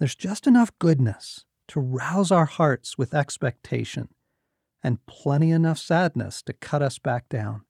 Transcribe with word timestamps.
There's 0.00 0.16
just 0.16 0.46
enough 0.46 0.72
goodness 0.78 1.44
to 1.68 1.78
rouse 1.78 2.32
our 2.32 2.46
hearts 2.46 2.96
with 2.96 3.12
expectation, 3.12 4.08
and 4.82 5.04
plenty 5.04 5.50
enough 5.50 5.76
sadness 5.76 6.42
to 6.44 6.54
cut 6.54 6.80
us 6.80 6.98
back 6.98 7.28
down. 7.28 7.66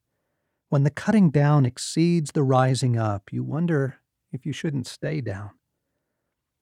When 0.69 0.85
the 0.85 0.93
cutting 0.93 1.31
down 1.31 1.67
exceeds 1.67 2.31
the 2.31 2.45
rising 2.45 2.97
up, 2.97 3.33
you 3.33 3.43
wonder 3.43 3.97
if 4.31 4.47
you 4.47 4.53
shouldn't 4.53 4.87
stay 4.87 5.21
down. 5.21 5.51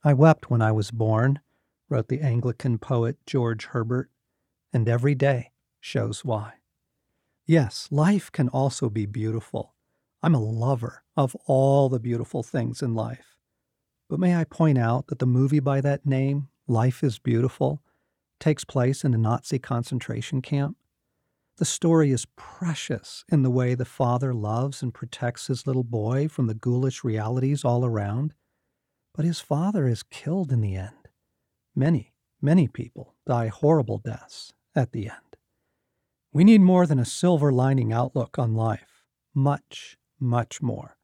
I 0.03 0.15
wept 0.15 0.49
when 0.49 0.63
I 0.63 0.73
was 0.73 0.91
born, 0.91 1.41
wrote 1.91 2.09
the 2.09 2.23
Anglican 2.23 2.79
poet 2.79 3.19
George 3.27 3.67
Herbert, 3.67 4.09
and 4.73 4.89
every 4.89 5.15
day 5.15 5.51
shows 5.81 6.25
why. 6.25 6.55
Yes, 7.45 7.89
life 7.91 8.33
can 8.33 8.49
also 8.49 8.89
be 8.89 9.05
beautiful. 9.05 9.75
I'm 10.23 10.35
a 10.35 10.41
lover 10.41 11.03
of 11.15 11.37
all 11.45 11.91
the 11.91 12.01
beautiful 12.01 12.43
things 12.43 12.81
in 12.81 12.95
life. 12.95 13.38
But 14.09 14.21
may 14.21 14.37
I 14.37 14.45
point 14.45 14.79
out 14.79 15.09
that 15.09 15.19
the 15.19 15.27
movie 15.27 15.61
by 15.61 15.81
that 15.83 16.07
name, 16.07 16.49
Life 16.67 17.05
is 17.05 17.19
Beautiful, 17.19 17.83
takes 18.41 18.65
place 18.65 19.05
in 19.05 19.15
a 19.15 19.19
Nazi 19.19 19.59
concentration 19.59 20.41
camp? 20.41 20.77
The 21.59 21.65
story 21.65 22.13
is 22.13 22.27
precious 22.37 23.25
in 23.31 23.43
the 23.43 23.51
way 23.51 23.75
the 23.75 23.85
father 23.85 24.33
loves 24.33 24.83
and 24.83 24.95
protects 24.95 25.49
his 25.49 25.67
little 25.67 25.83
boy 25.85 26.29
from 26.29 26.47
the 26.47 26.55
ghoulish 26.55 27.03
realities 27.03 27.65
all 27.65 27.85
around. 27.85 28.33
But 29.15 29.25
his 29.25 29.41
father 29.41 29.89
is 29.89 30.05
killed 30.05 30.53
in 30.53 30.61
the 30.61 30.77
end. 30.77 31.09
Many, 31.75 32.15
many 32.41 32.69
people 32.69 33.15
die 33.27 33.49
horrible 33.49 33.99
deaths 33.99 34.53
at 34.75 34.93
the 34.93 35.07
end. 35.07 35.37
We 36.33 36.45
need 36.45 36.61
more 36.61 36.87
than 36.87 37.01
a 37.01 37.05
silver 37.05 37.51
lining 37.51 37.93
outlook 37.93 38.39
on 38.39 38.55
life. 38.55 39.03
Much, 39.35 39.97
much 40.21 40.63
more. 40.63 40.97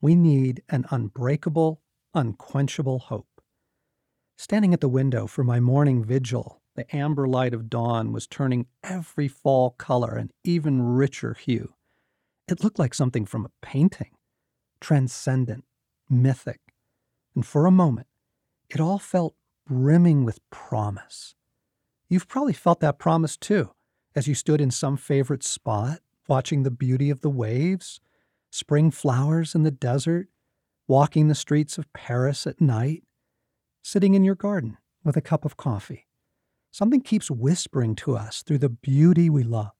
We 0.00 0.16
need 0.16 0.62
an 0.68 0.86
unbreakable, 0.90 1.81
unquenchable 2.14 2.98
hope. 2.98 3.40
Standing 4.36 4.74
at 4.74 4.80
the 4.80 4.88
window 4.88 5.26
for 5.26 5.44
my 5.44 5.60
morning 5.60 6.04
vigil, 6.04 6.60
the 6.74 6.94
amber 6.94 7.28
light 7.28 7.54
of 7.54 7.68
dawn 7.68 8.12
was 8.12 8.26
turning 8.26 8.66
every 8.82 9.28
fall 9.28 9.70
color 9.70 10.16
an 10.16 10.30
even 10.42 10.82
richer 10.82 11.34
hue. 11.34 11.74
It 12.48 12.64
looked 12.64 12.78
like 12.78 12.94
something 12.94 13.26
from 13.26 13.44
a 13.44 13.50
painting, 13.60 14.10
transcendent, 14.80 15.64
mythic, 16.08 16.60
and 17.34 17.46
for 17.46 17.66
a 17.66 17.70
moment, 17.70 18.08
it 18.68 18.80
all 18.80 18.98
felt 18.98 19.34
brimming 19.66 20.24
with 20.24 20.40
promise. 20.50 21.34
You've 22.08 22.28
probably 22.28 22.52
felt 22.52 22.80
that 22.80 22.98
promise 22.98 23.36
too, 23.36 23.70
as 24.14 24.26
you 24.26 24.34
stood 24.34 24.60
in 24.60 24.70
some 24.70 24.96
favorite 24.96 25.42
spot, 25.42 26.00
watching 26.28 26.62
the 26.62 26.70
beauty 26.70 27.10
of 27.10 27.20
the 27.20 27.30
waves, 27.30 28.00
spring 28.50 28.90
flowers 28.90 29.54
in 29.54 29.62
the 29.62 29.70
desert, 29.70 30.28
walking 30.92 31.28
the 31.28 31.34
streets 31.34 31.78
of 31.78 31.90
Paris 31.94 32.46
at 32.46 32.60
night, 32.60 33.02
sitting 33.82 34.12
in 34.12 34.24
your 34.24 34.34
garden 34.34 34.76
with 35.02 35.16
a 35.16 35.22
cup 35.22 35.46
of 35.46 35.56
coffee. 35.56 36.06
Something 36.70 37.00
keeps 37.00 37.30
whispering 37.30 37.94
to 37.94 38.14
us 38.14 38.42
through 38.42 38.58
the 38.58 38.68
beauty 38.68 39.30
we 39.30 39.42
love. 39.42 39.70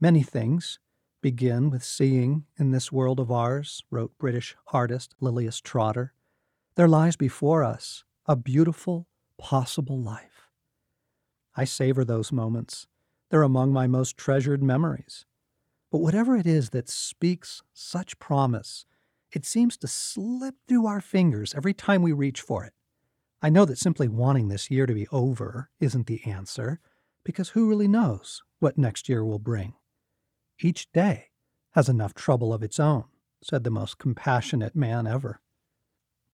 Many 0.00 0.22
things 0.22 0.78
begin 1.20 1.68
with 1.68 1.82
seeing 1.82 2.44
in 2.56 2.70
this 2.70 2.92
world 2.92 3.18
of 3.18 3.32
ours, 3.32 3.82
wrote 3.90 4.16
British 4.16 4.54
artist 4.72 5.16
Lilias 5.20 5.60
Trotter. 5.60 6.12
There 6.76 6.86
lies 6.86 7.16
before 7.16 7.64
us 7.64 8.04
a 8.24 8.36
beautiful, 8.36 9.08
possible 9.36 9.98
life. 9.98 10.48
I 11.56 11.64
savor 11.64 12.04
those 12.04 12.30
moments. 12.30 12.86
They're 13.32 13.42
among 13.42 13.72
my 13.72 13.88
most 13.88 14.16
treasured 14.16 14.62
memories. 14.62 15.26
But 15.90 15.98
whatever 15.98 16.36
it 16.36 16.46
is 16.46 16.70
that 16.70 16.88
speaks 16.88 17.64
such 17.72 18.20
promise, 18.20 18.86
it 19.34 19.44
seems 19.44 19.76
to 19.76 19.88
slip 19.88 20.54
through 20.68 20.86
our 20.86 21.00
fingers 21.00 21.54
every 21.54 21.74
time 21.74 22.02
we 22.02 22.12
reach 22.12 22.40
for 22.40 22.64
it. 22.64 22.72
I 23.42 23.50
know 23.50 23.64
that 23.64 23.78
simply 23.78 24.08
wanting 24.08 24.48
this 24.48 24.70
year 24.70 24.86
to 24.86 24.94
be 24.94 25.08
over 25.08 25.70
isn't 25.80 26.06
the 26.06 26.24
answer, 26.24 26.80
because 27.24 27.50
who 27.50 27.68
really 27.68 27.88
knows 27.88 28.42
what 28.60 28.78
next 28.78 29.08
year 29.08 29.24
will 29.24 29.38
bring? 29.40 29.74
Each 30.60 30.90
day 30.92 31.30
has 31.72 31.88
enough 31.88 32.14
trouble 32.14 32.54
of 32.54 32.62
its 32.62 32.78
own, 32.78 33.04
said 33.42 33.64
the 33.64 33.70
most 33.70 33.98
compassionate 33.98 34.76
man 34.76 35.06
ever. 35.06 35.40